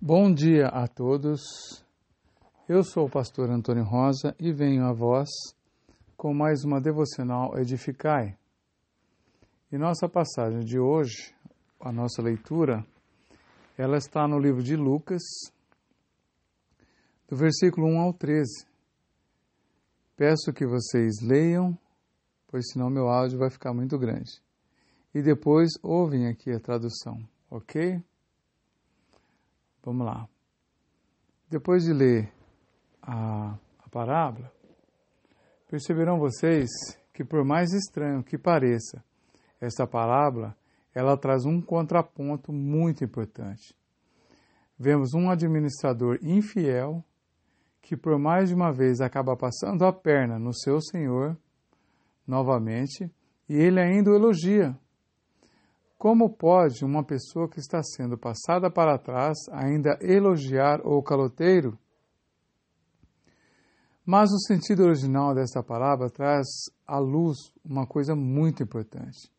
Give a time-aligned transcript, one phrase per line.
[0.00, 1.84] Bom dia a todos.
[2.68, 5.28] Eu sou o pastor Antônio Rosa e venho a vós
[6.16, 8.38] com mais uma devocional Edificai.
[9.72, 11.34] E nossa passagem de hoje,
[11.80, 12.86] a nossa leitura,
[13.76, 15.22] ela está no livro de Lucas,
[17.28, 18.68] do versículo 1 ao 13.
[20.16, 21.76] Peço que vocês leiam,
[22.46, 24.30] pois senão meu áudio vai ficar muito grande.
[25.12, 27.18] E depois ouvem aqui a tradução,
[27.50, 28.00] ok?
[29.84, 30.28] Vamos lá.
[31.48, 32.32] Depois de ler
[33.02, 34.52] a, a parábola,
[35.68, 36.68] perceberão vocês
[37.12, 39.02] que, por mais estranho que pareça,
[39.60, 40.56] esta parábola
[40.94, 43.74] ela traz um contraponto muito importante.
[44.78, 47.04] Vemos um administrador infiel
[47.80, 51.36] que, por mais de uma vez, acaba passando a perna no seu senhor,
[52.26, 53.10] novamente,
[53.48, 54.76] e ele ainda o elogia
[55.98, 61.76] como pode uma pessoa que está sendo passada para trás ainda elogiar o caloteiro?
[64.06, 66.46] Mas o sentido original dessa palavra traz
[66.86, 69.30] à luz uma coisa muito importante.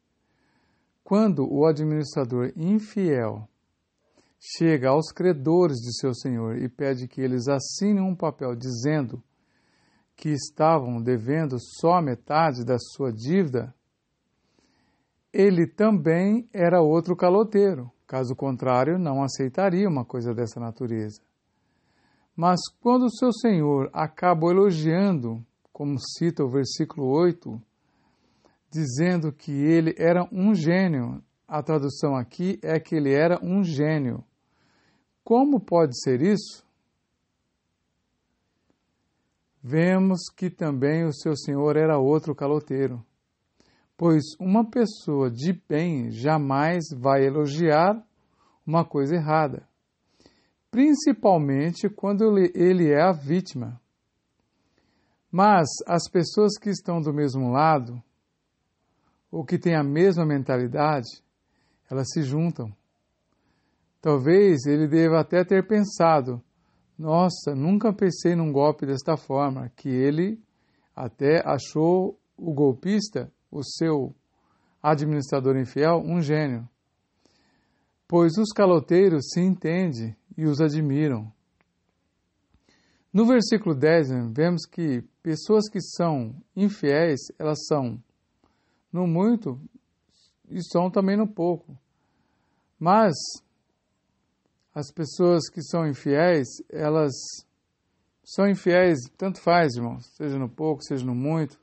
[1.02, 3.48] Quando o administrador infiel
[4.38, 9.24] chega aos credores de seu senhor e pede que eles assinem um papel dizendo
[10.16, 13.74] que estavam devendo só metade da sua dívida,
[15.34, 17.92] ele também era outro caloteiro.
[18.08, 21.22] Caso contrário, não aceitaria uma coisa dessa natureza.
[22.36, 27.62] Mas quando o seu senhor acaba elogiando, como cita o versículo 8,
[28.72, 34.24] dizendo que ele era um gênio, a tradução aqui é que ele era um gênio.
[35.24, 36.66] Como pode ser isso?
[39.62, 43.06] Vemos que também o seu senhor era outro caloteiro
[44.00, 48.02] pois uma pessoa de bem jamais vai elogiar
[48.66, 49.68] uma coisa errada,
[50.72, 52.24] principalmente quando
[52.56, 53.78] ele é a vítima.
[55.30, 58.02] Mas as pessoas que estão do mesmo lado,
[59.30, 61.22] ou que têm a mesma mentalidade,
[61.92, 62.74] elas se juntam.
[64.00, 66.42] Talvez ele deva até ter pensado:
[66.98, 70.42] nossa, nunca pensei num golpe desta forma, que ele
[70.96, 74.16] até achou o golpista o seu
[74.82, 76.68] administrador infiel um gênio,
[78.08, 81.32] pois os caloteiros se entendem e os admiram.
[83.12, 88.02] No versículo 10, vemos que pessoas que são infiéis, elas são
[88.92, 89.60] no muito
[90.50, 91.78] e são também no pouco.
[92.80, 93.14] Mas
[94.74, 97.14] as pessoas que são infiéis, elas
[98.24, 101.60] são infiéis, tanto faz, irmãos, seja no pouco, seja no muito.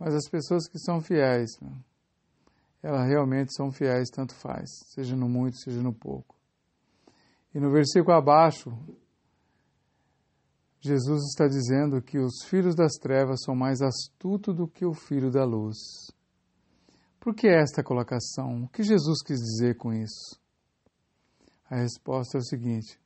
[0.00, 1.70] Mas as pessoas que são fiéis, né,
[2.82, 6.34] elas realmente são fiéis, tanto faz, seja no muito, seja no pouco.
[7.54, 8.72] E no versículo abaixo,
[10.80, 15.30] Jesus está dizendo que os filhos das trevas são mais astutos do que o filho
[15.30, 15.76] da luz.
[17.20, 18.64] Por que esta colocação?
[18.64, 20.40] O que Jesus quis dizer com isso?
[21.68, 22.98] A resposta é o seguinte: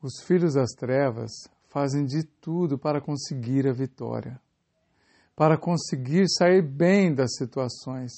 [0.00, 1.32] os filhos das trevas
[1.68, 4.40] fazem de tudo para conseguir a vitória
[5.40, 8.12] para conseguir sair bem das situações.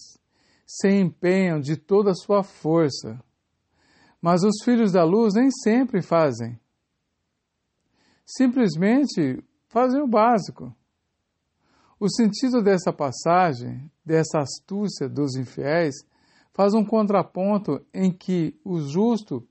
[0.66, 3.22] Se empenham de toda a sua força.
[4.21, 6.59] Mas os filhos da luz nem sempre fazem.
[8.27, 10.75] Simplesmente fazem o básico.
[12.00, 15.94] O sentido dessa passagem, dessa astúcia dos infiéis,
[16.53, 19.47] faz um contraponto em que o justo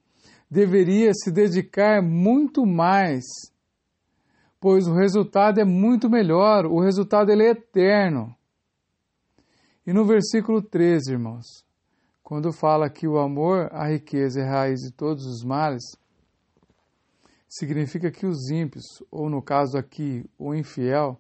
[0.50, 3.24] deveria se dedicar muito mais
[4.62, 8.34] pois o resultado é muito melhor, o resultado ele é eterno.
[9.86, 11.66] E no versículo 13, irmãos,
[12.22, 15.84] quando fala que o amor à riqueza é raiz de todos os males,
[17.50, 21.20] significa que os ímpios, ou no caso aqui, o infiel,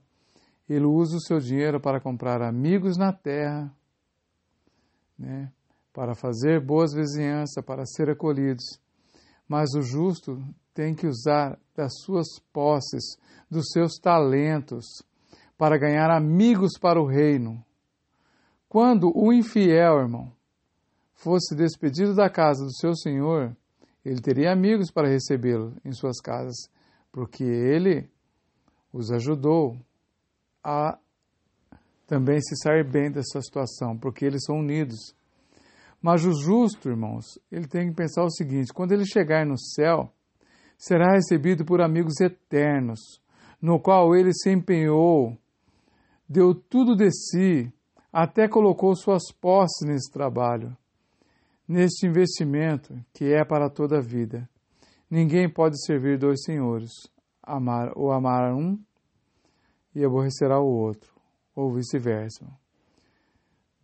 [0.70, 3.76] ele usa o seu dinheiro para comprar amigos na terra,
[5.18, 5.52] né,
[5.92, 8.80] para fazer boas vizinhanças, para ser acolhidos.
[9.48, 10.42] Mas o justo
[10.74, 13.18] tem que usar das suas posses,
[13.50, 14.86] dos seus talentos,
[15.58, 17.64] para ganhar amigos para o reino.
[18.68, 20.32] Quando o infiel, irmão,
[21.14, 23.56] fosse despedido da casa do seu senhor,
[24.04, 26.56] ele teria amigos para recebê-lo em suas casas,
[27.12, 28.10] porque ele
[28.92, 29.78] os ajudou
[30.64, 30.98] a
[32.08, 35.16] também se sair bem dessa situação, porque eles são unidos.
[36.02, 40.12] Mas o justo, irmãos, ele tem que pensar o seguinte: quando ele chegar no céu,
[40.82, 43.22] será recebido por amigos eternos,
[43.62, 45.38] no qual ele se empenhou,
[46.28, 47.72] deu tudo de si,
[48.12, 50.76] até colocou suas posses nesse trabalho,
[51.68, 54.50] neste investimento que é para toda a vida.
[55.08, 56.90] Ninguém pode servir dois senhores,
[57.44, 58.76] amar ou amar um
[59.94, 61.14] e aborrecerá o outro,
[61.56, 62.48] ou vice-versa.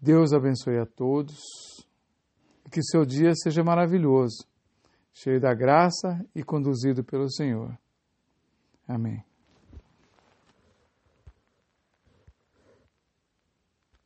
[0.01, 1.37] Deus abençoe a todos
[2.71, 4.47] que seu dia seja maravilhoso,
[5.21, 7.77] cheio da graça e conduzido pelo Senhor.
[8.87, 9.26] Amém.